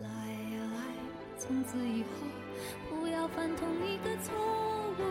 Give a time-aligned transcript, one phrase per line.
[0.00, 0.80] 来呀来，
[1.36, 2.26] 从此以后
[2.88, 4.34] 不要犯同一个错
[4.98, 5.02] 误。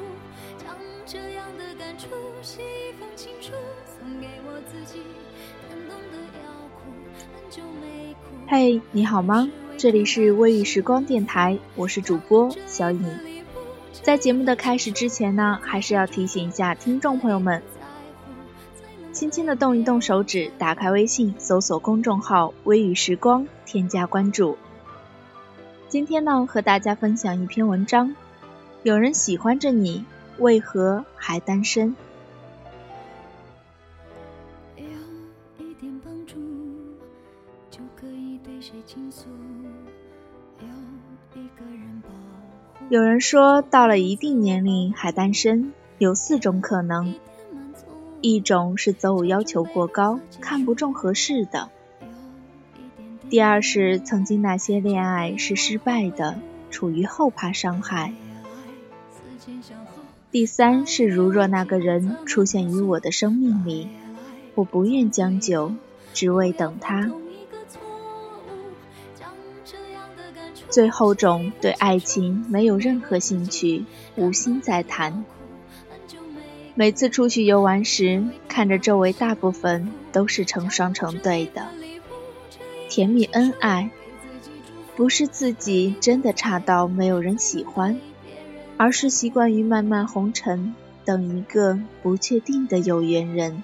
[0.57, 2.07] 将这样的感触
[2.41, 3.51] 写一封情书，
[3.85, 5.01] 送给我自己。
[5.69, 6.89] 感动的要哭，
[7.35, 8.19] 很久没哭。
[8.47, 9.47] 嘿，你好吗？
[9.77, 13.05] 这里是微雨时光电台，我是主播小颖。
[14.01, 17.61] 在节目的开始之前呢，还是要提醒一下听众朋友们，
[19.11, 24.57] 轻轻的动一动手指，打开微信，搜索公众号“微雨时光”，添加关注。
[25.89, 28.15] 今天呢，和大家分享一篇文章：
[28.83, 30.05] 有人喜欢着你，
[30.37, 31.95] 为何还单身？
[34.77, 34.85] 有
[35.57, 36.35] 一点帮助，
[37.71, 39.29] 就可以对谁倾诉。
[40.59, 42.03] 有一个人。
[42.89, 47.15] 有人说，到了一定年龄还单身，有四种可能：
[48.21, 51.71] 一种是择偶要求过高，看不中合适的；
[53.29, 56.39] 第二是曾经那些恋爱是失败的，
[56.71, 58.11] 处于后怕伤害；
[60.31, 63.87] 第三是如若那个人出现于我的生命里，
[64.55, 65.73] 我不愿将就，
[66.11, 67.11] 只为等他。
[70.69, 73.85] 最后种对爱情没有任何兴趣，
[74.15, 75.23] 无心再谈。
[76.73, 81.67] 每次出去游玩时，看着周围大部分都是成双成对的，
[82.89, 83.91] 甜蜜恩爱，
[84.95, 88.01] 不是自己真的差到没有人喜欢，
[88.77, 90.73] 而是习惯于漫漫红尘，
[91.05, 93.63] 等一个不确定的有缘人。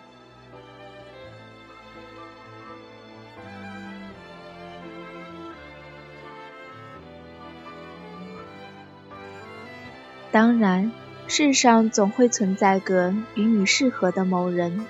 [10.31, 10.91] 当然，
[11.27, 14.85] 世上总会存在个与你适合的某人，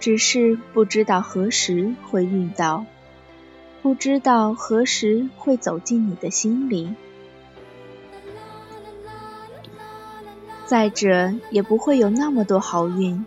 [0.00, 2.86] 只是不知道何时会遇到，
[3.84, 6.94] 不知道何时会走进你的心里。
[10.64, 13.26] 再者，也不会有那么多好运，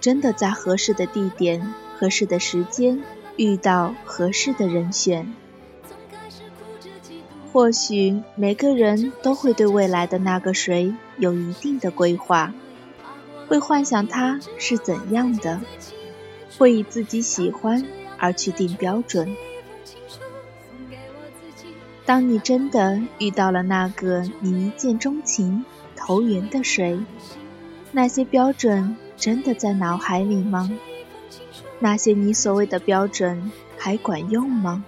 [0.00, 3.02] 真的在合适的地点、合适的时间
[3.36, 5.34] 遇到合适的人选。
[7.52, 12.54] 或许每个人都会对未来的那个谁有一定的规划，
[13.48, 15.60] 会幻想他是怎样的，
[16.56, 17.84] 会以自己喜欢
[18.16, 19.36] 而去定标准。
[22.08, 26.98] 当你真的遇到了那个你一见钟情、投缘的谁，
[27.92, 30.70] 那些标准真的在脑海里吗？
[31.78, 34.82] 那些你所谓的标准还管用吗？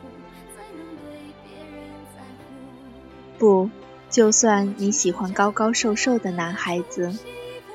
[3.38, 3.68] 不，
[4.08, 7.18] 就算你喜欢高高瘦瘦的男孩子，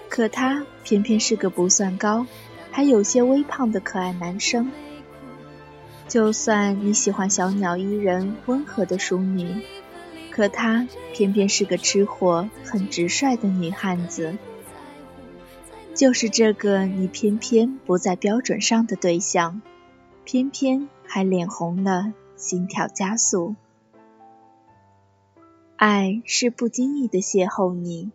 [0.10, 2.26] 可他偏偏是个不算高，
[2.72, 4.72] 还有些微胖的可爱男生。
[6.08, 9.62] 就算你喜欢小鸟依人、温和的淑女，
[10.32, 14.38] 可她偏偏是个吃货、很直率的女汉子。
[15.96, 19.62] 就是这个你偏偏不在标准上的对象，
[20.26, 23.56] 偏偏还脸红了，心跳加速。
[25.78, 28.12] 爱是不经意的邂逅你，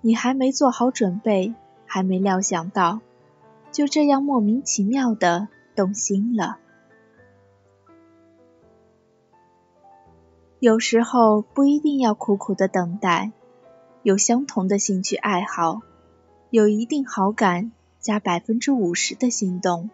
[0.00, 1.54] 你还没做好准备，
[1.86, 3.00] 还没料想到，
[3.72, 6.58] 就这样莫名其妙的动心了。
[10.58, 13.30] 有时候不一定要苦苦的等待，
[14.02, 15.82] 有相同的兴趣爱好，
[16.48, 19.90] 有一定好感加百分之五十的心动，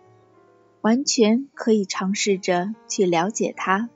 [0.81, 3.89] 完全可以尝试着去了解他。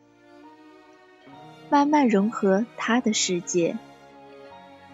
[1.71, 3.79] 慢慢融合他的世界。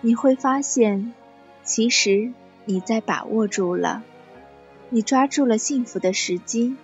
[0.03, 1.15] 你会发现，
[1.63, 2.35] 其实
[2.67, 4.03] 你在把握住了，
[4.91, 6.77] 你抓住了幸福的时机。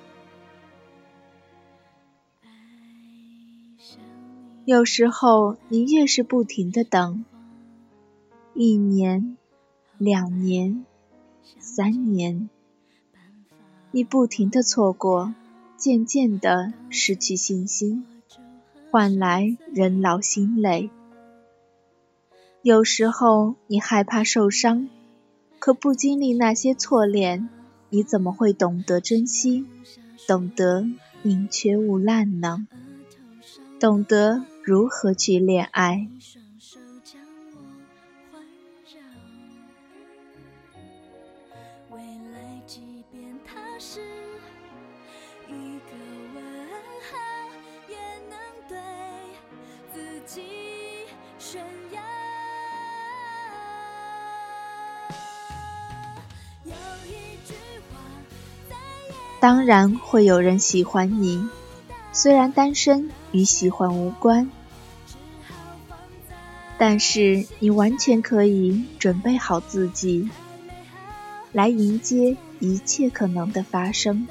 [4.69, 7.25] 有时候，你越是不停的等，
[8.53, 9.39] 一年、
[9.97, 10.85] 两年、
[11.59, 12.51] 三年，
[13.93, 15.33] 你不停的错过，
[15.79, 18.05] 渐渐的失去信心，
[18.91, 20.91] 换来人老心累。
[22.61, 24.91] 有时候，你害怕受伤，
[25.59, 27.49] 可不经历那些错恋，
[27.89, 29.65] 你怎么会懂得珍惜，
[30.27, 30.85] 懂得
[31.23, 32.69] 宁缺毋滥呢？
[33.81, 34.45] 懂得。
[34.69, 36.07] 如何去恋爱？
[59.41, 61.49] 当然会有人喜欢你，
[62.21, 64.51] 虽然单身与喜欢无关。
[66.77, 70.29] 但是你完全可以准备好自己，
[71.53, 74.27] 来迎接一切可能的发生。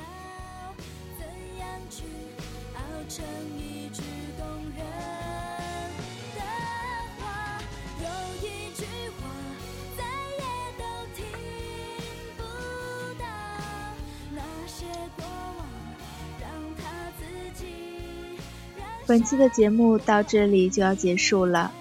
[19.08, 21.72] 本期的节目到这里就要结束了。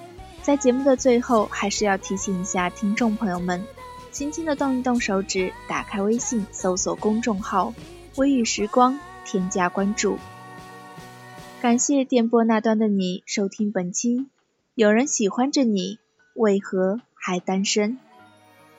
[0.42, 3.64] 在节目的最后，还是要提醒一下听众朋友们，
[4.12, 7.74] 轻轻的动一动手指，打开微信，搜索公众号
[8.14, 8.96] “微雨时光”，
[9.26, 10.18] 添加关注。
[11.60, 14.26] 感谢电波那端的你收听本期。
[14.76, 15.98] 有人喜欢着你，
[16.34, 17.98] 为何还单身？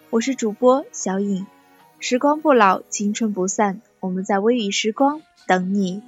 [0.09, 1.45] 我是主播小颖，
[1.99, 6.01] 时光不老，青春不散，我们在微雨时光等你。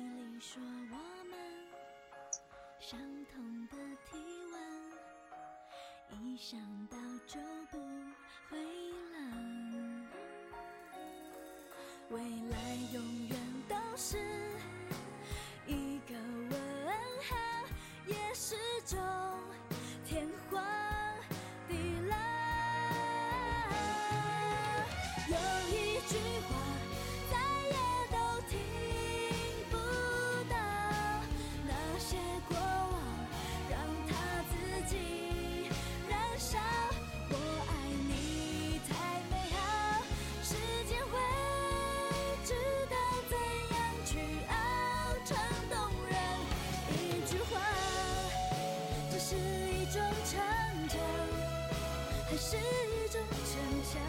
[52.41, 54.01] 是一种逞强，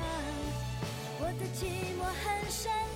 [1.19, 1.67] 我的寂
[1.99, 2.90] 寞很深。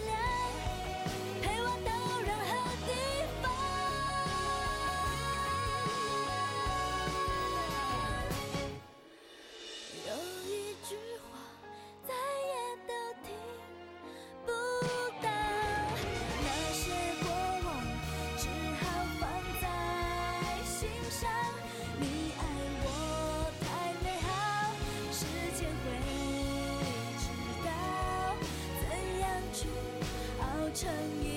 [30.75, 30.91] 成
[31.23, 31.34] 一